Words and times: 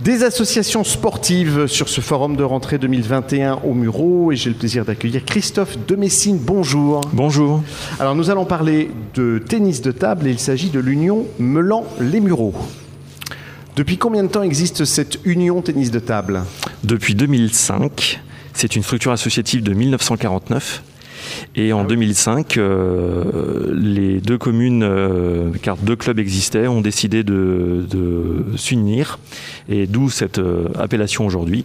Des 0.00 0.22
associations 0.22 0.84
sportives 0.84 1.66
sur 1.66 1.88
ce 1.88 2.00
forum 2.00 2.36
de 2.36 2.44
rentrée 2.44 2.78
2021 2.78 3.54
au 3.64 3.74
Muro 3.74 4.30
et 4.30 4.36
j'ai 4.36 4.48
le 4.48 4.54
plaisir 4.54 4.84
d'accueillir 4.84 5.24
Christophe 5.24 5.76
Demessine. 5.88 6.38
Bonjour. 6.40 7.00
Bonjour. 7.12 7.64
Alors 7.98 8.14
nous 8.14 8.30
allons 8.30 8.44
parler 8.44 8.92
de 9.14 9.42
tennis 9.44 9.82
de 9.82 9.90
table 9.90 10.28
et 10.28 10.30
il 10.30 10.38
s'agit 10.38 10.70
de 10.70 10.78
l'union 10.78 11.26
Melan-les 11.40 12.20
Mureaux. 12.20 12.54
Depuis 13.74 13.98
combien 13.98 14.22
de 14.22 14.28
temps 14.28 14.44
existe 14.44 14.84
cette 14.84 15.18
union 15.24 15.62
tennis 15.62 15.90
de 15.90 15.98
table? 15.98 16.42
Depuis 16.84 17.16
2005. 17.16 18.20
C'est 18.54 18.76
une 18.76 18.84
structure 18.84 19.12
associative 19.12 19.64
de 19.64 19.72
1949 19.72 20.84
et 21.54 21.72
en 21.72 21.84
2005, 21.84 22.54
ah 22.56 22.60
euh, 22.60 23.72
les 23.74 24.20
deux 24.20 24.38
communes, 24.38 24.82
euh, 24.82 25.50
car 25.62 25.76
deux 25.76 25.96
clubs 25.96 26.18
existaient, 26.18 26.66
ont 26.66 26.80
décidé 26.80 27.22
de, 27.24 27.86
s'unir, 28.56 29.18
et 29.68 29.86
d'où 29.86 30.10
cette 30.10 30.38
euh, 30.38 30.68
appellation 30.78 31.26
aujourd'hui. 31.26 31.64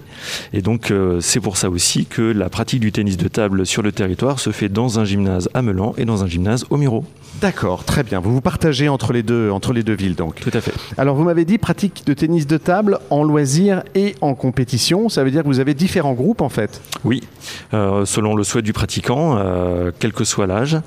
Et 0.54 0.62
donc, 0.62 0.94
c'est 1.20 1.40
pour 1.40 1.58
ça 1.58 1.70
aussi 1.70 2.06
que 2.06 2.22
la 2.22 2.50
pratique 2.50 2.80
du 2.80 2.92
tennis 2.92 3.18
de 3.18 3.28
table 3.28 3.66
sur 3.66 3.82
le 3.82 3.92
territoire 3.92 4.40
se 4.40 4.52
fait 4.52 4.70
dans 4.70 5.00
un 5.00 5.06
gymnase 5.06 5.50
à 5.54 5.62
Melan 5.62 5.94
et 5.98 6.06
dans 6.06 6.24
un 6.24 6.28
gymnase 6.28 6.66
au 6.70 6.78
Muro. 6.78 7.06
D'accord, 7.42 7.84
très 7.84 8.04
bien. 8.04 8.20
Vous 8.20 8.34
vous 8.34 8.42
partagez 8.42 8.90
entre 8.90 9.12
les 9.12 9.24
deux, 9.24 9.50
entre 9.50 9.74
les 9.74 9.84
deux 9.84 9.96
villes, 9.96 10.16
donc. 10.16 10.36
Tout 10.36 10.52
à 10.54 10.62
fait. 10.62 10.74
Alors, 10.98 11.16
vous 11.16 11.24
m'avez 11.24 11.46
dit 11.46 11.58
pratique 11.58 12.04
de 12.06 12.14
tennis 12.14 12.48
de 12.48 12.58
table 12.58 13.00
en 13.10 13.24
loisir 13.24 13.84
et 13.96 14.16
en 14.22 14.36
compétition. 14.36 15.10
Ça 15.10 15.24
veut 15.24 15.32
dire 15.32 15.42
que 15.42 15.48
vous 15.48 15.60
avez 15.60 15.74
différents 15.74 16.14
groupes, 16.14 16.42
en 16.42 16.50
fait. 16.50 16.82
Oui, 17.04 17.24
selon 17.72 18.36
le 18.36 18.44
souhait 18.44 18.62
du 18.62 18.74
pratiquant. 18.74 19.38
Euh, 19.44 19.92
quel 20.00 20.14
que 20.14 20.24
soit 20.24 20.48
l'âge. 20.48 20.78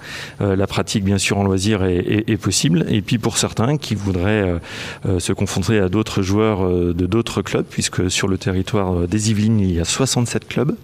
Euh, 0.41 0.57
la 0.57 0.67
pratique, 0.67 1.05
bien 1.05 1.19
sûr, 1.19 1.39
en 1.39 1.45
loisir 1.45 1.85
est, 1.85 2.37
possible. 2.37 2.87
Et 2.89 3.03
puis 3.03 3.19
pour 3.19 3.39
certains 3.39 3.77
qui 3.77 3.95
voudraient 3.95 4.59
euh, 5.07 5.19
se 5.19 5.33
confronter 5.33 5.79
à 5.79 5.89
d'autres 5.89 6.23
joueurs 6.23 6.69
de 6.69 7.07
d'autres 7.07 7.43
clubs, 7.43 7.67
puisque 7.69 8.11
sur 8.11 8.29
le 8.29 8.39
territoire 8.39 9.09
des 9.09 9.31
Yvelines, 9.31 9.61
il 9.61 9.73
y 9.73 9.81
a 9.81 9.85
67 9.85 10.49
clubs. 10.49 10.77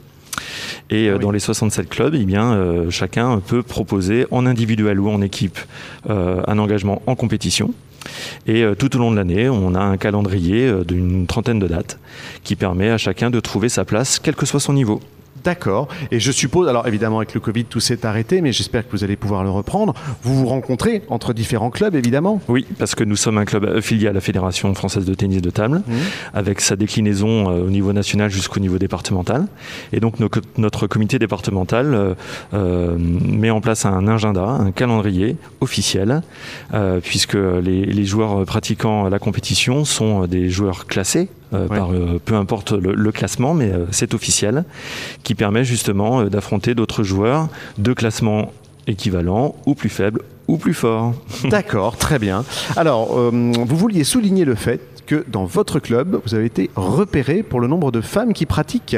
Et 0.90 1.10
dans 1.20 1.30
les 1.30 1.38
67 1.38 1.88
clubs, 1.88 2.14
eh 2.14 2.24
bien, 2.24 2.87
chacun 2.90 3.40
peut 3.40 3.62
proposer 3.62 4.26
en 4.30 4.46
individuel 4.46 5.01
ou 5.01 5.09
en 5.10 5.20
équipe 5.20 5.59
un 6.09 6.59
engagement 6.59 7.02
en 7.07 7.14
compétition. 7.14 7.73
Et 8.46 8.64
tout 8.79 8.96
au 8.96 8.98
long 8.98 9.10
de 9.10 9.16
l'année, 9.16 9.48
on 9.48 9.74
a 9.74 9.80
un 9.80 9.96
calendrier 9.96 10.73
d'une 10.86 11.26
trentaine 11.26 11.59
de 11.59 11.66
dates 11.66 11.98
qui 12.45 12.57
permet 12.57 12.90
à 12.90 12.98
chacun 12.98 13.30
de 13.30 13.40
trouver 13.40 13.68
sa 13.68 13.84
place, 13.84 14.18
quel 14.18 14.34
que 14.34 14.46
soit 14.46 14.60
son 14.60 14.73
niveau. 14.73 15.01
D'accord. 15.45 15.88
Et 16.10 16.21
je 16.21 16.30
suppose, 16.30 16.68
alors 16.68 16.87
évidemment 16.87 17.18
avec 17.18 17.35
le 17.35 17.40
Covid 17.40 17.65
tout 17.65 17.80
s'est 17.80 18.07
arrêté, 18.07 18.40
mais 18.40 18.52
j'espère 18.52 18.87
que 18.87 18.93
vous 18.93 19.04
allez 19.04 19.16
pouvoir 19.16 19.43
le 19.43 19.51
reprendre. 19.51 19.95
Vous 20.23 20.35
vous 20.35 20.46
rencontrez 20.46 21.02
entre 21.09 21.32
différents 21.32 21.71
clubs 21.71 21.95
évidemment 21.95 22.40
Oui, 22.48 22.66
parce 22.79 22.95
que 22.95 23.04
nous 23.04 23.16
sommes 23.16 23.38
un 23.38 23.45
club 23.45 23.65
affilié 23.65 24.09
à 24.09 24.13
la 24.13 24.20
Fédération 24.20 24.73
française 24.74 25.04
de 25.04 25.15
tennis 25.15 25.43
de 25.43 25.51
table, 25.51 25.82
mmh. 25.87 25.93
avec 26.35 26.60
sa 26.60 26.76
déclinaison 26.76 27.51
euh, 27.51 27.66
au 27.66 27.70
niveau 27.70 27.93
national 27.93 28.30
jusqu'au 28.30 28.60
niveau 28.60 28.79
départemental. 28.79 29.46
Et 29.93 30.01
donc 30.01 30.15
notre 30.59 30.87
comité 30.87 31.18
départemental 31.18 31.95
euh, 31.95 32.15
euh, 32.54 32.96
met 32.98 33.51
en 33.51 33.60
place 33.60 33.85
un 33.85 34.07
agenda, 34.07 34.43
un 34.43 34.70
calendrier 34.70 35.37
officiel, 35.60 36.23
puisque 37.02 37.35
les, 37.35 37.85
les 37.85 38.04
joueurs 38.04 38.45
pratiquant 38.45 39.09
la 39.09 39.18
compétition 39.18 39.85
sont 39.85 40.26
des 40.26 40.48
joueurs 40.48 40.87
classés 40.87 41.29
euh, 41.54 41.68
par 41.68 41.92
euh, 41.92 42.20
peu 42.24 42.34
importe 42.34 42.72
le, 42.72 43.12
classement, 43.12 43.54
mais 43.54 43.70
euh, 43.70 43.86
c'est 43.90 44.14
officiel, 44.14 44.64
qui 45.22 45.34
permet 45.34 45.64
justement 45.64 46.24
d'affronter 46.24 46.74
d'autres 46.74 47.02
joueurs 47.02 47.48
de 47.78 47.92
classement 47.92 48.52
équivalent 48.86 49.54
ou 49.66 49.74
plus 49.74 49.88
faible 49.88 50.23
ou 50.48 50.56
plus 50.56 50.74
fort. 50.74 51.14
D'accord, 51.45 51.96
très 51.96 52.18
bien. 52.18 52.45
Alors, 52.76 53.14
vous 53.30 53.76
vouliez 53.76 54.04
souligner 54.04 54.45
le 54.45 54.54
fait 54.54 54.80
que 55.06 55.24
dans 55.28 55.45
votre 55.45 55.78
club, 55.78 56.20
vous 56.24 56.34
avez 56.34 56.46
été 56.46 56.70
repéré 56.74 57.42
pour 57.42 57.60
le 57.60 57.68
nombre 57.68 57.92
de 57.92 58.00
femmes 58.00 58.32
qui 58.32 58.46
pratiquent. 58.46 58.96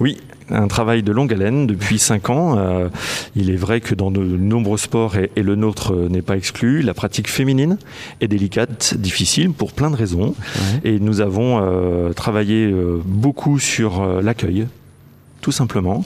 Oui, 0.00 0.18
un 0.50 0.68
travail 0.68 1.02
de 1.02 1.12
longue 1.12 1.32
haleine 1.32 1.66
depuis 1.66 1.98
5 1.98 2.30
ans. 2.30 2.58
Euh, 2.58 2.88
il 3.34 3.50
est 3.50 3.56
vrai 3.56 3.80
que 3.80 3.94
dans 3.94 4.10
de 4.10 4.20
nombreux 4.20 4.78
sports, 4.78 5.16
et, 5.16 5.30
le 5.42 5.54
nôtre 5.54 5.94
n'est 6.08 6.22
pas 6.22 6.36
exclu, 6.36 6.82
la 6.82 6.94
pratique 6.94 7.28
féminine 7.28 7.78
est 8.20 8.28
délicate, 8.28 8.94
difficile 8.96 9.52
pour 9.52 9.72
plein 9.72 9.90
de 9.90 9.96
raisons. 9.96 10.34
Et 10.84 10.98
nous 10.98 11.20
avons 11.20 11.60
euh, 11.60 12.12
travaillé 12.12 12.66
euh, 12.66 13.00
beaucoup 13.04 13.58
sur 13.58 14.04
l'accueil 14.22 14.66
tout 15.46 15.52
simplement, 15.52 16.04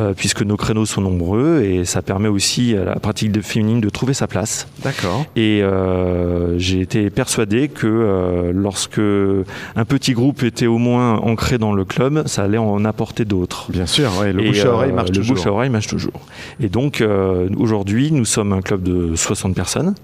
euh, 0.00 0.14
puisque 0.16 0.42
nos 0.42 0.56
créneaux 0.56 0.84
sont 0.84 1.00
nombreux 1.00 1.62
et 1.62 1.84
ça 1.84 2.02
permet 2.02 2.26
aussi 2.26 2.74
à 2.74 2.82
la 2.82 2.96
pratique 2.96 3.30
de 3.30 3.40
féminine 3.40 3.80
de 3.80 3.88
trouver 3.88 4.14
sa 4.14 4.26
place. 4.26 4.66
D'accord. 4.82 5.26
Et 5.36 5.62
euh, 5.62 6.58
j'ai 6.58 6.80
été 6.80 7.08
persuadé 7.08 7.68
que 7.68 7.86
euh, 7.86 8.50
lorsque 8.52 8.98
un 8.98 9.84
petit 9.84 10.12
groupe 10.12 10.42
était 10.42 10.66
au 10.66 10.78
moins 10.78 11.18
ancré 11.18 11.56
dans 11.56 11.72
le 11.72 11.84
club, 11.84 12.26
ça 12.26 12.42
allait 12.42 12.58
en 12.58 12.84
apporter 12.84 13.24
d'autres. 13.24 13.70
Bien 13.70 13.86
sûr, 13.86 14.10
le 14.24 14.48
bouche 14.48 14.64
à 14.64 14.72
oreille 14.72 14.90
marche 14.90 15.10
le 15.10 15.14
toujours. 15.18 15.36
bouche 15.36 15.46
à 15.46 15.52
oreille 15.52 15.70
marche 15.70 15.86
toujours. 15.86 16.20
Et 16.58 16.68
donc 16.68 17.00
aujourd'hui, 17.56 18.10
nous 18.10 18.24
sommes 18.24 18.52
un 18.52 18.60
club 18.60 18.82
de 18.82 19.14
60 19.14 19.54
personnes, 19.54 19.94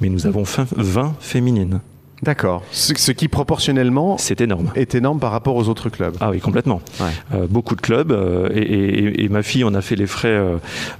mais 0.00 0.08
nous 0.08 0.26
avons 0.26 0.44
20 0.44 1.12
féminines. 1.20 1.80
D'accord. 2.22 2.62
Ce, 2.70 3.12
qui 3.12 3.28
proportionnellement 3.28 4.18
c'est 4.18 4.40
énorme. 4.40 4.70
Est 4.74 4.94
énorme 4.94 5.18
par 5.18 5.32
rapport 5.32 5.56
aux 5.56 5.68
autres 5.68 5.88
clubs. 5.88 6.16
Ah 6.20 6.30
oui, 6.30 6.40
complètement. 6.40 6.82
Euh, 7.32 7.46
beaucoup 7.48 7.74
de 7.74 7.80
clubs 7.80 8.12
euh, 8.12 8.48
et, 8.54 9.28
ma 9.28 9.42
fille 9.42 9.64
en 9.64 9.74
a 9.74 9.80
fait 9.80 9.96
les 9.96 10.06
frais 10.06 10.28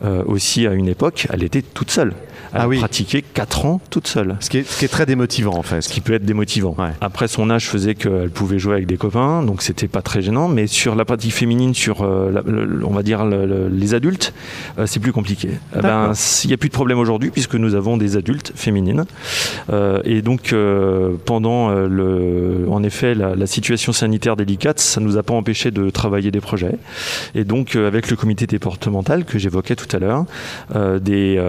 euh, 0.04 0.22
aussi 0.24 0.66
à 0.66 0.72
une 0.72 0.88
époque. 0.88 1.26
Elle 1.32 1.42
était 1.42 1.62
toute 1.62 1.90
seule. 1.90 2.14
Elle 2.52 2.62
ah 2.62 2.64
a 2.64 2.76
pratiqué 2.78 3.22
4 3.22 3.66
ans 3.66 3.80
toute 3.90 4.08
seule. 4.08 4.36
Ce 4.40 4.50
qui, 4.50 4.58
est, 4.58 4.88
très 4.88 5.06
démotivant 5.06 5.54
en 5.54 5.62
fait. 5.62 5.82
Ce 5.82 5.88
qui 5.88 6.00
peut 6.00 6.14
être 6.14 6.24
démotivant. 6.24 6.74
Après, 7.00 7.28
son 7.28 7.48
âge 7.48 7.68
faisait 7.68 7.94
qu'elle 7.94 8.30
pouvait 8.30 8.58
jouer 8.58 8.74
avec 8.74 8.86
des 8.86 8.96
copains, 8.96 9.44
donc 9.44 9.62
c'était 9.62 9.86
pas 9.86 10.02
très 10.02 10.20
gênant. 10.20 10.48
Mais 10.48 10.66
sur 10.66 10.96
la 10.96 11.04
pratique 11.04 11.32
féminine, 11.32 11.74
sur 11.74 12.00
on 12.00 12.90
va 12.90 13.02
dire 13.02 13.24
les 13.24 13.94
adultes, 13.94 14.32
c'est 14.86 15.00
plus 15.00 15.12
compliqué. 15.12 15.50
Eh 15.76 15.80
ben, 15.80 16.12
il 16.44 16.48
n'y 16.48 16.54
a 16.54 16.56
plus 16.56 16.70
de 16.70 16.74
problème 16.74 16.98
aujourd'hui 16.98 17.30
puisque 17.30 17.54
nous 17.54 17.74
avons 17.74 17.96
des 17.96 18.16
adultes 18.16 18.52
féminines. 18.56 19.04
et 20.04 20.22
donc 20.22 20.52
pendant 21.24 21.70
euh, 21.70 21.88
le, 21.88 22.66
en 22.70 22.82
effet 22.82 23.14
la, 23.14 23.46
situation 23.46 23.92
sanitaire 23.92 24.36
délicate, 24.36 24.78
ça 24.78 25.00
ne 25.00 25.06
nous 25.06 25.16
a 25.16 25.22
pas 25.22 25.34
empêché 25.34 25.70
de 25.70 25.90
travailler 25.90 26.30
des 26.30 26.40
projets. 26.40 26.76
Et 27.34 27.44
donc 27.44 27.74
euh, 27.74 27.86
avec 27.86 28.10
le 28.10 28.16
comité 28.16 28.46
départemental 28.46 29.24
que 29.24 29.38
j'évoquais 29.38 29.76
tout 29.76 29.94
à 29.94 29.98
l'heure, 29.98 30.24
euh, 30.74 30.98
des 30.98 31.40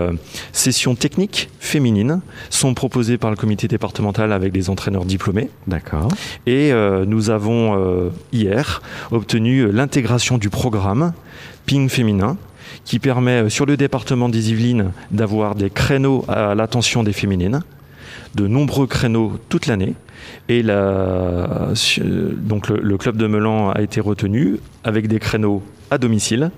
sessions 0.52 0.96
techniques 0.96 1.50
féminines 1.60 2.22
sont 2.50 2.74
proposées 2.74 3.18
par 3.18 3.30
le 3.30 3.36
comité 3.36 3.68
départemental 3.68 4.32
avec 4.32 4.52
des 4.52 4.70
entraîneurs 4.70 5.06
diplômés. 5.06 5.50
D'accord. 5.68 6.10
Et 6.46 6.72
nous 7.06 7.30
avons 7.30 8.12
hier 8.32 8.82
obtenu 9.12 9.72
l'intégration 9.72 10.38
du 10.38 10.50
programme 10.50 11.14
Ping 11.66 11.90
féminin 11.90 12.38
qui 12.86 13.00
permet 13.00 13.50
sur 13.50 13.66
le 13.66 13.78
département 13.78 14.30
des 14.30 14.52
Yvelines 14.52 14.92
d'avoir 15.12 15.56
des 15.56 15.70
créneaux 15.70 16.26
à 16.28 16.56
l'attention 16.56 17.04
des 17.04 17.14
féminines 17.14 17.62
de 18.36 18.48
nombreux 18.48 18.88
créneaux 18.88 19.34
toute 19.50 19.68
l'année. 19.68 19.96
Et 20.50 20.62
la, 20.62 21.70
donc 22.36 22.70
le, 22.70 22.98
club 22.98 23.18
de 23.18 23.28
Melan 23.28 23.72
a 23.72 23.82
été 23.82 24.00
retenu 24.00 24.60
avec 24.84 25.08
des 25.08 25.20
créneaux 25.20 25.64
à 25.90 25.98
domicile 25.98 26.52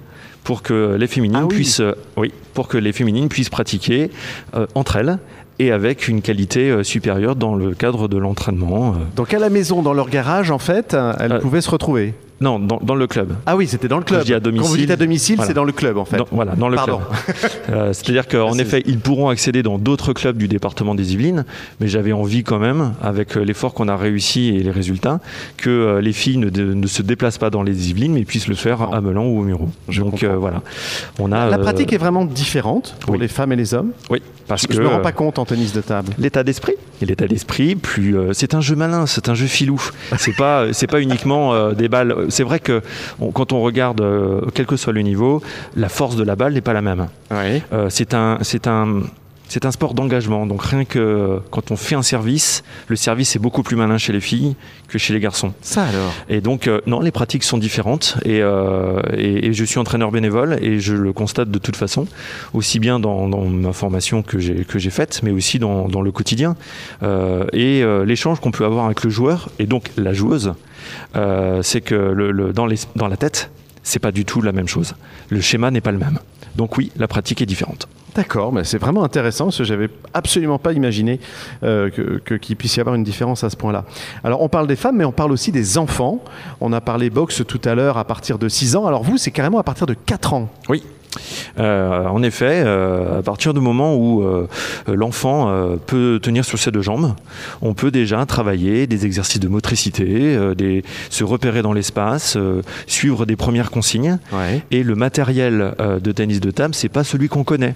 pour 0.44 0.62
que 0.62 0.96
les 1.00 1.08
féminines 1.08 1.42
ah 1.44 1.48
puissent, 1.48 1.82
oui, 2.18 2.34
pour 2.54 2.68
que 2.68 2.78
les 2.78 2.92
féminines 2.92 3.30
puissent 3.30 3.50
pratiquer 3.50 4.12
euh, 4.56 4.66
entre 4.76 4.98
elles 4.98 5.18
et 5.60 5.72
avec 5.72 6.08
une 6.08 6.22
qualité 6.22 6.70
euh, 6.70 6.84
supérieure 6.84 7.36
dans 7.36 7.56
le 7.56 7.74
cadre 7.74 8.08
de 8.08 8.18
l'entraînement. 8.18 8.90
Euh. 8.90 8.98
Donc 9.16 9.34
à 9.34 9.40
la 9.40 9.50
maison, 9.50 9.82
dans 9.82 9.94
leur 9.94 10.10
garage, 10.10 10.52
en 10.52 10.60
fait, 10.60 10.98
elles 11.20 11.40
pouvaient 11.40 11.62
se 11.62 11.70
retrouver 11.70 12.14
non, 12.42 12.60
dans, 12.60 12.96
le 12.96 13.08
club. 13.08 13.34
Ah 13.46 13.56
oui, 13.56 13.68
c'était 13.68 13.88
dans 13.88 13.98
le 13.98 14.04
club. 14.04 14.22
à 14.30 14.40
domicile. 14.40 14.64
Quand 14.64 14.70
vous 14.70 14.78
dites 14.78 14.92
à 14.92 14.96
domicile, 14.96 15.40
c'est 15.46 15.54
dans 15.54 15.64
le 15.64 15.72
club 15.72 15.98
en 15.98 16.06
fait. 16.06 16.18
voilà, 16.32 16.56
dans 16.56 16.68
le 16.68 16.78
club. 16.78 16.98
Euh, 17.70 17.94
c'est-à-dire 17.94 18.28
qu'en 18.30 18.58
effet, 18.58 18.84
ils 18.86 19.00
pourront 19.00 19.30
accéder 19.30 19.64
dans 19.64 19.78
d'autres 19.78 20.14
clubs 20.14 20.38
du 20.38 20.48
département 20.48 20.96
des 20.96 21.14
Yvelines, 21.14 21.46
mais 21.80 21.88
j'avais 21.88 22.12
envie 22.12 22.44
quand 22.44 22.60
même, 22.60 22.94
avec 23.02 23.38
euh, 23.38 23.44
l'effort 23.44 23.74
qu'on 23.74 23.88
a 23.88 23.96
réussi 23.96 24.50
et 24.50 24.64
les 24.64 24.72
résultats, 24.72 25.20
que 25.58 25.70
euh, 25.70 26.02
les 26.02 26.14
filles 26.14 26.38
ne, 26.38 26.88
se 26.88 27.02
déplacent 27.02 27.38
pas 27.38 27.50
dans 27.50 27.64
les 27.64 27.90
Yvelines, 27.90 28.14
mais 28.14 28.26
puissent 28.26 28.48
le 28.48 28.56
faire 28.56 28.82
à 28.82 29.00
Melan 29.00 29.26
ou 29.26 29.40
au 29.40 29.44
Muro. 29.44 29.70
Donc 29.88 30.24
voilà. 30.24 30.62
On 31.20 31.32
a, 31.32 31.50
La 31.50 31.58
pratique 31.58 31.94
est 31.94 31.98
vraiment 31.98 32.26
différente 32.26 32.96
pour 33.00 33.16
les 33.16 33.28
femmes 33.28 33.54
et 33.54 33.56
les 33.56 33.74
hommes 33.74 33.92
Oui, 34.10 34.22
parce 34.48 34.64
je, 34.64 34.68
que. 34.68 34.74
Je 34.74 34.82
me 34.82 34.88
rends 34.88 35.00
pas 35.00 35.12
compte 35.12 35.40
en 35.40 35.46
tennis 35.46 35.72
de 35.74 35.82
table. 35.82 36.14
L'état 36.18 36.44
d'esprit 36.44 36.74
L'état 37.02 37.28
d'esprit, 37.28 37.76
plus. 37.76 38.16
c'est 38.32 38.54
un 38.54 38.62
jeu 38.62 38.76
malin, 38.76 39.06
c'est 39.06 39.28
un 39.30 39.34
jeu 39.34 39.48
filou. 39.48 39.82
C'est 40.18 40.36
pas, 40.36 40.68
pas 40.90 41.02
uniquement 41.02 41.72
des 41.74 41.90
balles. 41.90 42.23
C'est 42.30 42.44
vrai 42.44 42.60
que 42.60 42.82
quand 43.34 43.54
on 43.54 43.62
regarde, 43.62 44.02
euh, 44.02 44.42
quel 44.54 44.66
que 44.66 44.76
soit 44.76 44.94
le 44.94 45.02
niveau, 45.02 45.42
la 45.76 45.90
force 45.90 46.16
de 46.16 46.24
la 46.24 46.36
balle 46.36 46.54
n'est 46.54 46.62
pas 46.62 46.74
la 46.74 46.82
même. 46.82 47.08
Euh, 47.72 47.88
c'est 47.90 48.14
un, 48.14 48.38
c'est 48.42 48.68
un 48.68 49.02
C'est 49.54 49.66
un 49.66 49.72
sport 49.72 49.94
d'engagement. 49.94 50.48
Donc 50.48 50.64
rien 50.64 50.84
que 50.84 51.40
quand 51.52 51.70
on 51.70 51.76
fait 51.76 51.94
un 51.94 52.02
service, 52.02 52.64
le 52.88 52.96
service 52.96 53.36
est 53.36 53.40
beaucoup 53.40 53.62
plus 53.62 53.76
malin 53.76 54.00
chez 54.00 54.12
les 54.12 54.20
filles 54.20 54.56
que 54.88 54.98
chez 54.98 55.14
les 55.14 55.20
garçons. 55.20 55.54
Ça 55.62 55.84
alors? 55.84 56.12
Et 56.28 56.42
donc, 56.42 56.66
euh, 56.66 56.82
non, 56.88 57.00
les 57.02 57.12
pratiques 57.12 57.44
sont 57.44 57.60
différentes. 57.60 58.18
Et, 58.26 58.42
euh, 58.42 59.00
et, 59.16 59.46
et 59.50 59.54
je 59.54 59.64
suis 59.64 59.78
entraîneur 59.78 60.10
bénévole 60.10 60.58
et 60.60 60.80
je 60.80 60.96
le 60.96 61.14
constate 61.14 61.52
de 61.52 61.60
toute 61.60 61.76
façon, 61.76 62.08
aussi 62.56 62.80
bien 62.80 63.00
dans, 63.00 63.30
dans 63.30 63.46
ma 63.46 63.74
formation 63.74 64.24
que 64.24 64.40
j'ai 64.40 64.66
que 64.66 64.80
j'ai 64.80 64.90
faite, 64.90 65.20
mais 65.22 65.30
aussi 65.30 65.60
dans, 65.60 65.88
dans 65.88 66.02
le 66.02 66.12
quotidien. 66.12 66.56
Euh, 67.04 67.46
et 67.54 67.84
l'échange 68.08 68.40
qu'on 68.40 68.50
peut 68.50 68.66
avoir 68.66 68.86
avec 68.86 69.04
le 69.04 69.12
joueur 69.12 69.50
et 69.60 69.68
donc 69.68 69.92
la 69.98 70.14
joueuse, 70.14 70.54
c'est 71.62 71.82
que 71.82 71.94
le, 71.94 72.32
le- 72.32 72.54
dans, 72.54 72.66
les, 72.66 72.78
dans 72.96 73.08
la 73.08 73.18
tête, 73.18 73.52
c'est 73.84 74.00
pas 74.00 74.12
du 74.12 74.26
tout 74.26 74.42
la 74.42 74.52
même 74.52 74.68
chose. 74.68 74.96
Le 75.30 75.42
schéma 75.42 75.70
n'est 75.70 75.82
pas 75.82 75.92
le 75.92 76.00
même. 76.00 76.18
Donc 76.56 76.76
oui, 76.80 76.92
la 76.98 77.08
pratique 77.08 77.40
est 77.44 77.46
différente. 77.46 77.88
D'accord, 78.16 78.54
mais 78.54 78.64
c'est 78.64 78.78
vraiment 78.78 79.04
intéressant 79.04 79.46
parce 79.46 79.58
que 79.58 79.64
j'avais 79.64 79.90
absolument 80.14 80.60
pas 80.60 80.74
imaginé 80.74 81.20
euh, 81.64 81.90
que- 81.90 82.20
que- 82.24 82.36
qu'il 82.36 82.56
puisse 82.56 82.76
y 82.78 82.80
avoir 82.80 82.96
une 82.96 83.04
différence 83.04 83.44
à 83.44 83.50
ce 83.50 83.56
point-là. 83.58 83.86
Alors 84.24 84.42
on 84.44 84.50
parle 84.50 84.68
des 84.68 84.76
femmes, 84.76 84.98
mais 84.98 85.06
on 85.06 85.12
parle 85.12 85.32
aussi 85.32 85.52
des 85.52 85.78
enfants. 85.80 86.24
On 86.62 86.74
a 86.74 86.82
parlé 86.82 87.10
boxe 87.10 87.42
tout 87.48 87.62
à 87.66 87.74
l'heure 87.74 87.98
à 87.98 88.04
partir 88.06 88.38
de 88.38 88.48
6 88.50 88.76
ans. 88.76 88.86
Alors 88.86 89.02
vous, 89.04 89.18
c'est 89.18 89.32
carrément 89.32 89.58
à 89.58 89.64
partir 89.64 89.88
de 89.88 89.96
4 89.96 90.34
ans. 90.34 90.50
Oui. 90.70 90.84
Euh, 91.60 92.06
en 92.08 92.24
effet, 92.24 92.64
euh, 92.66 93.20
à 93.20 93.22
partir 93.22 93.54
du 93.54 93.60
moment 93.60 93.96
où 93.96 94.24
euh, 94.24 94.48
l'enfant 94.88 95.52
peut 95.86 96.20
tenir 96.22 96.46
sur 96.46 96.60
ses 96.60 96.72
deux 96.72 96.82
jambes, 96.82 97.16
on 97.62 97.74
peut 97.74 97.92
déjà 97.92 98.26
travailler 98.26 98.88
des 98.88 99.06
exercices 99.06 99.40
de 99.40 99.48
motricité, 99.48 100.38
des, 100.56 100.84
se 101.10 101.24
repérer 101.24 101.62
dans 101.62 101.74
l'espace, 101.74 102.38
suivre 102.88 103.26
des 103.26 103.36
premières 103.36 103.72
consignes. 103.72 104.18
Ouais. 104.32 104.62
Et 104.72 104.84
le 104.84 104.96
matériel 104.96 105.74
de 105.80 106.12
tennis 106.12 106.40
de 106.40 106.52
table, 106.52 106.74
c'est 106.74 106.90
pas 106.90 107.04
celui 107.04 107.30
qu'on 107.30 107.44
connaît. 107.44 107.76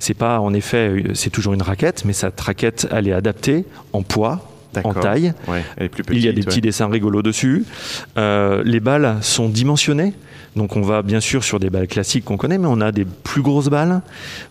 C'est 0.00 0.14
pas, 0.14 0.40
en 0.40 0.54
effet, 0.54 1.04
c'est 1.14 1.30
toujours 1.30 1.54
une 1.54 1.62
raquette, 1.62 2.04
mais 2.04 2.12
cette 2.12 2.40
raquette, 2.40 2.88
elle 2.90 3.08
est 3.08 3.12
adaptée 3.12 3.64
en 3.92 4.02
poids, 4.02 4.40
en 4.84 4.94
taille. 4.94 5.32
Ouais, 5.46 5.62
elle 5.76 5.86
est 5.86 5.88
plus 5.88 6.04
petite. 6.04 6.22
Il 6.22 6.26
y 6.26 6.28
a 6.28 6.32
des 6.32 6.40
ouais. 6.40 6.46
petits 6.46 6.60
dessins 6.60 6.88
rigolos 6.88 7.22
dessus. 7.22 7.64
Euh, 8.16 8.62
les 8.64 8.80
balles 8.80 9.16
sont 9.22 9.48
dimensionnées. 9.48 10.12
Donc 10.56 10.76
on 10.76 10.82
va 10.82 11.02
bien 11.02 11.20
sûr 11.20 11.44
sur 11.44 11.60
des 11.60 11.70
balles 11.70 11.86
classiques 11.88 12.24
qu'on 12.24 12.36
connaît, 12.36 12.58
mais 12.58 12.66
on 12.68 12.80
a 12.80 12.90
des 12.92 13.04
plus 13.04 13.42
grosses 13.42 13.68
balles, 13.68 14.00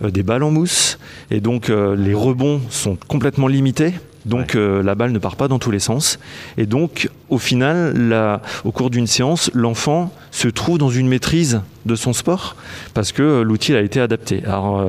euh, 0.04 0.10
des 0.12 0.24
balles 0.24 0.44
en 0.44 0.52
mousse. 0.52 1.00
Et 1.32 1.40
donc 1.42 1.70
euh, 1.70 1.96
les 1.96 2.14
rebonds 2.14 2.62
sont 2.70 2.98
complètement 3.08 3.48
limités. 3.48 3.94
Donc 4.26 4.56
euh, 4.56 4.84
la 4.84 4.94
balle 4.96 5.12
ne 5.14 5.20
part 5.20 5.38
pas 5.38 5.48
dans 5.48 5.58
tous 5.60 5.72
les 5.72 5.80
sens. 5.80 6.20
Et 6.58 6.66
donc 6.66 7.10
au 7.30 7.38
final, 7.38 7.94
la- 8.10 8.42
au 8.66 8.72
cours 8.72 8.90
d'une 8.90 9.08
séance, 9.08 9.50
l'enfant 9.54 10.12
se 10.32 10.48
trouve 10.50 10.78
dans 10.78 10.90
une 10.90 11.08
maîtrise 11.08 11.62
de 11.86 11.96
son 11.96 12.14
sport 12.14 12.56
parce 12.94 13.12
que 13.12 13.42
l'outil 13.42 13.74
a 13.76 13.82
été 13.82 14.00
adapté. 14.02 14.44
Alors 14.46 14.86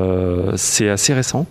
c'est 0.57 0.89
assez 0.89 1.15
récent. 1.15 1.47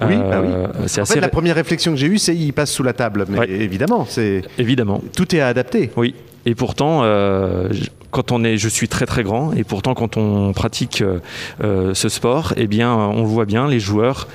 Oui, 0.00 0.16
bah 0.16 0.40
oui. 0.42 0.50
C'est 0.86 1.00
En 1.00 1.04
fait, 1.04 1.20
la 1.20 1.28
première 1.28 1.54
réflexion 1.54 1.92
que 1.92 1.98
j'ai 1.98 2.06
eue, 2.08 2.18
c'est 2.18 2.34
il 2.34 2.52
passe 2.52 2.70
sous 2.72 2.82
la 2.82 2.92
table. 2.92 3.24
Mais 3.28 3.38
Ouais. 3.38 3.50
évidemment, 3.50 4.04
c'est 4.08 4.42
évidemment. 4.58 5.00
tout 5.14 5.34
est 5.34 5.40
à 5.40 5.46
adapter. 5.48 5.90
Oui, 5.96 6.14
et 6.46 6.54
pourtant, 6.56 7.00
euh, 7.04 7.68
quand 8.10 8.32
on 8.32 8.42
est, 8.44 8.56
je 8.56 8.68
suis 8.68 8.88
très 8.88 9.06
très 9.06 9.22
grand, 9.22 9.52
et 9.52 9.64
pourtant 9.64 9.94
quand 9.94 10.16
on 10.16 10.52
pratique 10.52 11.00
euh, 11.02 11.20
euh, 11.62 11.94
ce 11.94 12.08
sport, 12.08 12.54
eh 12.56 12.66
bien, 12.66 12.94
on 12.94 13.24
voit 13.24 13.44
bien 13.44 13.66
les 13.68 13.80
joueurs 13.80 14.28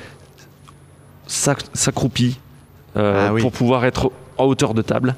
s'ac- 1.27 1.65
s'accroupillent 1.73 2.37
euh, 2.97 3.27
Ah 3.29 3.33
oui. 3.33 3.41
pour 3.41 3.51
pouvoir 3.51 3.85
être 3.85 4.11
en 4.37 4.45
hauteur 4.45 4.73
de 4.73 4.81
table 4.81 5.15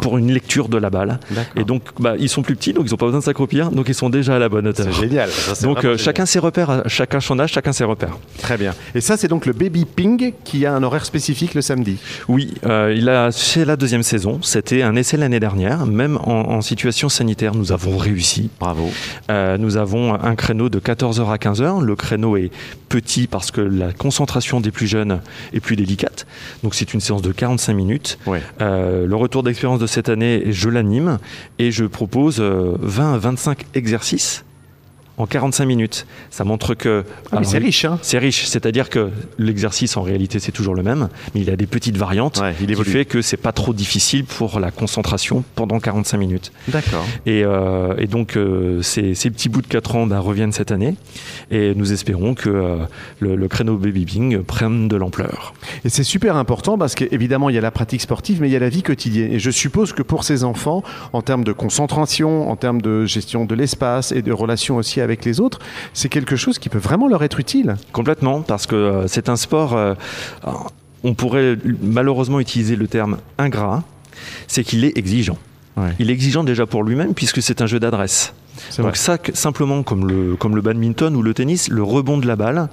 pour 0.00 0.18
une 0.18 0.30
lecture 0.32 0.68
de 0.68 0.78
la 0.78 0.90
balle. 0.90 1.18
Et 1.56 1.64
donc, 1.64 1.82
bah, 1.98 2.14
ils 2.18 2.28
sont 2.28 2.42
plus 2.42 2.56
petits, 2.56 2.72
donc 2.72 2.84
ils 2.86 2.90
n'ont 2.90 2.96
pas 2.96 3.06
besoin 3.06 3.20
de 3.20 3.24
s'accroupir, 3.24 3.70
donc 3.70 3.88
ils 3.88 3.94
sont 3.94 4.10
déjà 4.10 4.36
à 4.36 4.38
la 4.38 4.48
bonne 4.48 4.66
hauteur. 4.68 4.86
C'est 4.90 5.00
génial. 5.00 5.30
Ça, 5.30 5.66
Donc 5.66 5.84
euh, 5.84 5.96
chacun 5.96 6.26
ses 6.26 6.38
repères, 6.38 6.70
à- 6.70 6.88
chacun 6.88 7.20
son 7.20 7.38
âge, 7.38 7.52
chacun 7.52 7.72
ses 7.72 7.84
repères. 7.84 8.16
Très 8.38 8.56
bien. 8.56 8.74
Et 8.94 9.00
ça, 9.00 9.16
c'est 9.16 9.28
donc 9.28 9.46
le 9.46 9.52
Baby 9.52 9.84
Ping 9.84 10.32
qui 10.44 10.66
a 10.66 10.74
un 10.74 10.82
horaire 10.82 11.04
spécifique 11.04 11.54
le 11.54 11.62
samedi. 11.62 11.98
Oui, 12.28 12.54
euh, 12.66 12.94
il 12.96 13.08
a 13.08 13.30
c'est 13.32 13.64
la 13.64 13.76
deuxième 13.76 14.02
saison. 14.02 14.38
C'était 14.42 14.82
un 14.82 14.96
essai 14.96 15.16
l'année 15.16 15.40
dernière, 15.40 15.86
même 15.86 16.16
en, 16.18 16.50
en 16.50 16.60
situation 16.60 17.08
sanitaire, 17.08 17.54
nous 17.54 17.72
avons 17.72 17.96
réussi. 17.96 18.50
Bravo. 18.60 18.90
Euh, 19.30 19.56
nous 19.58 19.76
avons 19.76 20.14
un 20.14 20.34
créneau 20.34 20.68
de 20.68 20.78
14h 20.78 21.30
à 21.30 21.36
15h. 21.36 21.82
Le 21.82 21.96
créneau 21.96 22.36
est 22.36 22.50
petit 22.88 23.26
parce 23.26 23.50
que 23.50 23.60
la 23.60 23.92
concentration 23.92 24.60
des 24.60 24.70
plus 24.70 24.86
jeunes 24.86 25.20
est 25.52 25.60
plus 25.60 25.76
délicate. 25.76 26.26
Donc 26.62 26.74
c'est 26.74 26.92
une 26.94 27.00
séance 27.00 27.22
de 27.22 27.32
45 27.32 27.72
minutes. 27.74 28.18
Ouais. 28.26 28.42
Euh, 28.60 29.06
le 29.06 29.16
retour 29.16 29.42
d'expérience 29.42 29.78
de 29.80 29.86
cette 29.86 30.08
année, 30.08 30.44
je 30.50 30.68
l'anime 30.68 31.18
et 31.58 31.70
je 31.70 31.84
propose 31.84 32.38
euh, 32.40 32.76
20 32.80 33.14
à 33.14 33.18
25 33.18 33.66
exercices 33.74 34.44
en 35.22 35.26
45 35.26 35.64
minutes. 35.64 36.06
Ça 36.30 36.44
montre 36.44 36.74
que... 36.74 37.04
Ah, 37.30 37.42
c'est 37.44 37.58
riche, 37.58 37.84
hein 37.84 37.98
C'est 38.02 38.18
riche, 38.18 38.46
c'est-à-dire 38.46 38.90
que 38.90 39.10
l'exercice 39.38 39.96
en 39.96 40.02
réalité 40.02 40.38
c'est 40.40 40.52
toujours 40.52 40.74
le 40.74 40.82
même, 40.82 41.08
mais 41.34 41.42
il 41.42 41.50
a 41.50 41.56
des 41.56 41.66
petites 41.66 41.96
variantes 41.96 42.40
Ouais, 42.40 42.54
il 42.60 42.66
qui 42.66 42.72
évolue. 42.72 42.90
fait 42.90 43.04
que 43.04 43.22
c'est 43.22 43.36
pas 43.36 43.52
trop 43.52 43.72
difficile 43.72 44.24
pour 44.24 44.58
la 44.58 44.70
concentration 44.70 45.44
pendant 45.54 45.78
45 45.78 46.18
minutes. 46.18 46.52
D'accord. 46.68 47.04
Et, 47.26 47.44
euh, 47.44 47.94
et 47.98 48.06
donc, 48.06 48.36
euh, 48.36 48.82
ces, 48.82 49.14
ces 49.14 49.30
petits 49.30 49.48
bouts 49.48 49.62
de 49.62 49.66
4 49.66 49.96
ans 49.96 50.06
bah, 50.06 50.18
reviennent 50.18 50.52
cette 50.52 50.72
année. 50.72 50.94
Et 51.50 51.74
nous 51.74 51.92
espérons 51.92 52.34
que 52.34 52.48
euh, 52.48 52.76
le, 53.20 53.36
le 53.36 53.48
créneau 53.48 53.76
Baby 53.76 54.04
Bing 54.04 54.42
prenne 54.42 54.88
de 54.88 54.96
l'ampleur. 54.96 55.54
Et 55.84 55.88
c'est 55.88 56.02
super 56.04 56.36
important 56.36 56.78
parce 56.78 56.94
qu'évidemment, 56.94 57.48
il 57.48 57.54
y 57.54 57.58
a 57.58 57.60
la 57.60 57.70
pratique 57.70 58.00
sportive, 58.00 58.40
mais 58.40 58.48
il 58.48 58.52
y 58.52 58.56
a 58.56 58.60
la 58.60 58.68
vie 58.68 58.82
quotidienne. 58.82 59.32
Et 59.32 59.38
je 59.38 59.50
suppose 59.50 59.92
que 59.92 60.02
pour 60.02 60.24
ces 60.24 60.42
enfants, 60.42 60.82
en 61.12 61.22
termes 61.22 61.44
de 61.44 61.52
concentration, 61.52 62.50
en 62.50 62.56
termes 62.56 62.80
de 62.82 63.04
gestion 63.06 63.44
de 63.44 63.54
l'espace 63.54 64.10
et 64.12 64.22
de 64.22 64.32
relation 64.32 64.76
aussi 64.76 65.00
avec 65.00 65.11
les 65.24 65.40
autres, 65.40 65.58
c'est 65.92 66.08
quelque 66.08 66.36
chose 66.36 66.58
qui 66.58 66.68
peut 66.68 66.78
vraiment 66.78 67.08
leur 67.08 67.22
être 67.22 67.40
utile. 67.40 67.76
Complètement, 67.92 68.42
parce 68.42 68.66
que 68.66 68.74
euh, 68.74 69.08
c'est 69.08 69.28
un 69.28 69.36
sport, 69.36 69.76
euh, 69.76 69.94
on 71.04 71.14
pourrait 71.14 71.56
malheureusement 71.82 72.40
utiliser 72.40 72.76
le 72.76 72.88
terme 72.88 73.18
ingrat, 73.38 73.82
c'est 74.46 74.64
qu'il 74.64 74.84
est 74.84 74.96
exigeant. 74.96 75.38
Ouais. 75.76 75.94
Il 75.98 76.10
est 76.10 76.12
exigeant 76.12 76.44
déjà 76.44 76.66
pour 76.66 76.84
lui-même 76.84 77.14
puisque 77.14 77.42
c'est 77.42 77.62
un 77.62 77.66
jeu 77.66 77.80
d'adresse. 77.80 78.34
Donc 78.78 78.96
ça, 78.96 79.18
simplement 79.34 79.82
comme 79.82 80.06
le, 80.08 80.36
comme 80.36 80.56
le 80.56 80.62
badminton 80.62 81.14
ou 81.16 81.22
le 81.22 81.34
tennis, 81.34 81.68
le 81.68 81.82
rebond 81.82 82.18
de 82.18 82.26
la 82.26 82.36
balle, 82.36 82.68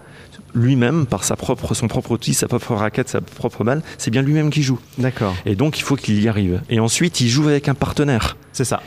lui-même, 0.54 1.06
par 1.06 1.24
sa 1.24 1.36
propre, 1.36 1.74
son 1.74 1.88
propre 1.88 2.12
outil, 2.12 2.34
sa 2.34 2.48
propre 2.48 2.74
raquette, 2.74 3.10
sa 3.10 3.22
propre 3.22 3.64
balle, 3.64 3.82
c'est 3.98 4.12
bien 4.12 4.22
lui-même 4.22 4.50
qui 4.50 4.64
joue. 4.64 4.80
D'accord. 4.98 5.36
Et 5.46 5.56
donc 5.56 5.80
il 5.80 5.84
faut 5.84 5.96
qu'il 5.96 6.22
y 6.22 6.28
arrive. 6.28 6.62
Et 6.70 6.80
ensuite, 6.80 7.22
il 7.22 7.30
joue 7.30 7.48
avec 7.48 7.68
un 7.68 7.76
partenaire. 7.76 8.38
C'est 8.54 8.66
ça. 8.66 8.82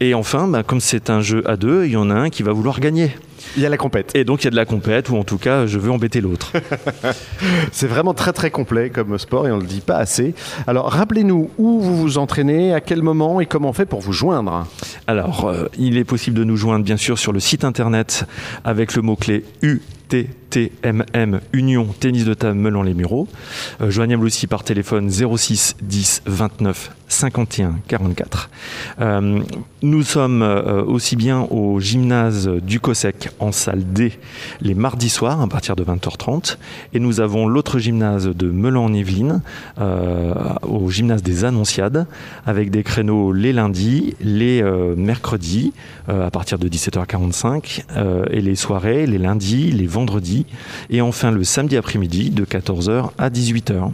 Et 0.00 0.14
enfin, 0.14 0.46
bah, 0.46 0.62
comme 0.62 0.80
c'est 0.80 1.10
un 1.10 1.20
jeu 1.20 1.42
à 1.48 1.56
deux, 1.56 1.86
il 1.86 1.92
y 1.92 1.96
en 1.96 2.10
a 2.10 2.14
un 2.14 2.30
qui 2.30 2.42
va 2.42 2.52
vouloir 2.52 2.80
gagner. 2.80 3.12
Il 3.56 3.62
y 3.62 3.66
a 3.66 3.68
la 3.68 3.76
compète. 3.76 4.14
Et 4.14 4.24
donc 4.24 4.42
il 4.42 4.44
y 4.44 4.48
a 4.48 4.50
de 4.50 4.56
la 4.56 4.64
compète, 4.64 5.08
ou 5.10 5.16
en 5.16 5.24
tout 5.24 5.38
cas, 5.38 5.66
je 5.66 5.78
veux 5.78 5.90
embêter 5.90 6.20
l'autre. 6.20 6.52
C'est 7.72 7.86
vraiment 7.86 8.14
très 8.14 8.32
très 8.32 8.50
complet 8.50 8.90
comme 8.90 9.18
sport 9.18 9.46
et 9.46 9.52
on 9.52 9.56
ne 9.56 9.62
le 9.62 9.66
dit 9.66 9.80
pas 9.80 9.96
assez. 9.96 10.34
Alors 10.66 10.90
rappelez-nous 10.90 11.50
où 11.58 11.80
vous 11.80 11.96
vous 11.96 12.18
entraînez, 12.18 12.74
à 12.74 12.80
quel 12.80 13.02
moment 13.02 13.40
et 13.40 13.46
comment 13.46 13.70
on 13.70 13.72
fait 13.72 13.86
pour 13.86 14.00
vous 14.00 14.12
joindre. 14.12 14.66
Alors, 15.06 15.46
euh, 15.46 15.66
il 15.78 15.96
est 15.96 16.04
possible 16.04 16.38
de 16.38 16.44
nous 16.44 16.56
joindre 16.56 16.84
bien 16.84 16.96
sûr 16.96 17.18
sur 17.18 17.32
le 17.32 17.40
site 17.40 17.64
internet 17.64 18.24
avec 18.64 18.94
le 18.94 19.02
mot-clé 19.02 19.44
UTTMM, 20.12 21.40
Union 21.52 21.86
Tennis 21.98 22.24
de 22.24 22.34
Table 22.34 22.58
Melan 22.58 22.82
les 22.82 22.94
Mureaux. 22.94 23.28
Euh, 23.80 23.90
joignable 23.90 24.24
aussi 24.24 24.46
par 24.46 24.64
téléphone 24.64 25.10
06 25.10 25.76
10 25.82 26.22
29 26.26 26.92
51 27.08 27.76
44. 27.86 28.50
Euh, 29.00 29.40
nous 29.82 30.02
sommes 30.02 30.42
euh, 30.42 30.82
aussi 30.82 31.16
bien 31.16 31.42
au 31.50 31.78
gymnase 31.80 32.48
du 32.48 32.80
COSEC 32.80 33.30
en 33.38 33.52
salle 33.52 33.84
D 33.92 34.12
les 34.60 34.74
mardis 34.74 35.08
soirs 35.08 35.40
à 35.40 35.46
partir 35.46 35.76
de 35.76 35.84
20h30 35.84 36.56
et 36.94 36.98
nous 36.98 37.20
avons 37.20 37.46
l'autre 37.46 37.78
gymnase 37.78 38.28
de 38.28 38.50
Melan 38.50 38.86
en 38.86 38.92
Yvelines 38.92 39.42
euh, 39.80 40.34
au 40.62 40.90
gymnase 40.90 41.22
des 41.22 41.44
Annonciades 41.44 42.06
avec 42.44 42.70
des 42.70 42.82
créneaux 42.82 43.32
les 43.32 43.52
lundis, 43.52 44.16
les 44.20 44.62
mercredis 44.96 45.72
à 46.08 46.30
partir 46.30 46.58
de 46.58 46.68
17h45 46.68 47.84
euh, 47.96 48.24
et 48.30 48.40
les 48.40 48.56
soirées, 48.56 49.06
les 49.06 49.18
lundis, 49.18 49.70
les 49.72 49.86
vendredis 49.96 50.44
et 50.90 51.00
enfin 51.00 51.30
le 51.30 51.42
samedi 51.44 51.76
après-midi 51.76 52.30
de 52.30 52.44
14h 52.44 53.10
à 53.18 53.30
18h. 53.30 53.90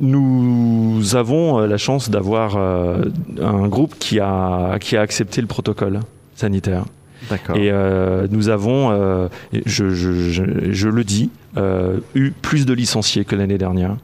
Nous 0.00 1.14
avons 1.16 1.60
euh, 1.60 1.66
la 1.66 1.76
chance 1.76 2.10
d'avoir 2.10 2.56
euh, 2.56 3.04
un 3.40 3.68
groupe 3.68 3.94
qui 3.98 4.18
a, 4.20 4.78
qui 4.80 4.96
a 4.96 5.00
accepté 5.00 5.40
le 5.40 5.46
protocole 5.46 6.00
sanitaire. 6.34 6.84
D'accord. 7.30 7.56
Et 7.56 7.70
euh, 7.70 8.26
nous 8.30 8.48
avons, 8.48 8.90
euh, 8.90 9.28
je, 9.66 9.88
je- 9.90 10.30
je- 10.30 10.72
je 10.72 10.88
le 10.88 11.04
dis, 11.04 11.30
euh, 11.56 11.98
eu 12.14 12.32
plus 12.32 12.66
de 12.66 12.74
licenciés 12.74 13.24
que 13.24 13.34
l'année 13.36 13.56
dernière. 13.58 13.96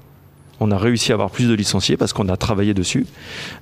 On 0.60 0.70
a 0.70 0.76
réussi 0.78 1.10
à 1.12 1.14
avoir 1.14 1.30
plus 1.30 1.48
de 1.48 1.54
licenciés 1.54 1.96
parce 1.96 2.12
qu'on 2.12 2.28
a 2.28 2.36
travaillé 2.36 2.74
dessus. 2.74 3.06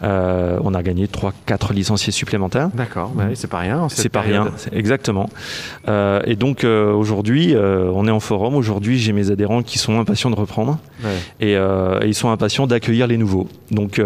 Euh, 0.03 0.59
on 0.63 0.75
a 0.75 0.83
gagné 0.83 1.07
3-4 1.07 1.73
licenciés 1.73 2.13
supplémentaires. 2.13 2.71
D'accord. 2.75 3.13
Ouais, 3.17 3.31
c'est 3.35 3.47
pas 3.49 3.59
rien. 3.59 3.89
C'est 3.89 4.09
pas 4.09 4.21
rien, 4.21 4.49
exactement. 4.73 5.31
Euh, 5.89 6.21
et 6.25 6.35
donc 6.37 6.65
euh, 6.65 6.93
aujourd'hui, 6.93 7.55
on 7.57 8.07
est 8.07 8.11
en 8.11 8.21
forum. 8.21 8.55
Aujourd'hui, 8.57 8.99
j'ai 8.99 9.13
mes 9.13 9.31
adhérents 9.31 9.63
qui 9.63 9.79
sont 9.79 9.99
impatients 10.01 10.31
de 10.31 10.37
reprendre 10.37 10.79
Ouais. 11.05 11.11
et, 11.41 11.53
et 11.53 12.07
ils 12.09 12.15
sont 12.15 12.31
impatients 12.31 12.67
d'accueillir 12.67 13.07
les 13.07 13.17
nouveaux. 13.17 13.49
Donc 13.71 14.01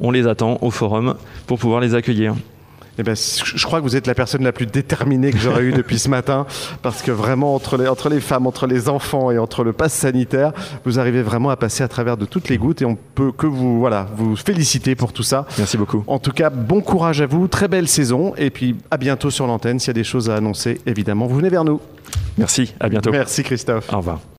on 0.00 0.10
les 0.12 0.26
attend 0.28 0.58
au 0.62 0.70
forum 0.70 1.14
pour 1.46 1.58
pouvoir 1.58 1.80
les 1.80 1.94
accueillir. 1.94 2.34
Eh 2.98 3.02
ben, 3.02 3.14
je 3.14 3.64
crois 3.64 3.78
que 3.78 3.84
vous 3.84 3.96
êtes 3.96 4.06
la 4.06 4.14
personne 4.14 4.42
la 4.42 4.52
plus 4.52 4.66
déterminée 4.66 5.30
que 5.30 5.38
j'aurais 5.38 5.62
eue 5.62 5.72
depuis 5.72 5.98
ce 5.98 6.08
matin, 6.08 6.46
parce 6.82 7.02
que 7.02 7.10
vraiment, 7.10 7.54
entre 7.54 7.76
les, 7.76 7.88
entre 7.88 8.08
les 8.08 8.20
femmes, 8.20 8.46
entre 8.46 8.66
les 8.66 8.88
enfants 8.88 9.30
et 9.30 9.38
entre 9.38 9.64
le 9.64 9.72
pass 9.72 9.92
sanitaire, 9.92 10.52
vous 10.84 10.98
arrivez 10.98 11.22
vraiment 11.22 11.50
à 11.50 11.56
passer 11.56 11.82
à 11.82 11.88
travers 11.88 12.16
de 12.16 12.24
toutes 12.24 12.48
les 12.48 12.58
gouttes 12.58 12.82
et 12.82 12.84
on 12.84 12.96
peut 12.96 13.32
que 13.32 13.46
vous, 13.46 13.78
voilà, 13.78 14.08
vous 14.16 14.36
féliciter 14.36 14.94
pour 14.94 15.12
tout 15.12 15.22
ça. 15.22 15.46
Merci 15.58 15.76
beaucoup. 15.76 16.02
En 16.06 16.18
tout 16.18 16.32
cas, 16.32 16.50
bon 16.50 16.80
courage 16.80 17.20
à 17.20 17.26
vous, 17.26 17.48
très 17.48 17.68
belle 17.68 17.88
saison 17.88 18.34
et 18.36 18.50
puis 18.50 18.76
à 18.90 18.96
bientôt 18.96 19.30
sur 19.30 19.46
l'antenne. 19.46 19.78
S'il 19.78 19.88
y 19.88 19.90
a 19.90 19.94
des 19.94 20.04
choses 20.04 20.28
à 20.30 20.36
annoncer, 20.36 20.80
évidemment, 20.86 21.26
vous 21.26 21.36
venez 21.36 21.50
vers 21.50 21.64
nous. 21.64 21.80
Merci, 22.36 22.74
à 22.80 22.88
bientôt. 22.88 23.10
Merci 23.10 23.42
Christophe. 23.42 23.92
Au 23.92 23.98
revoir. 23.98 24.20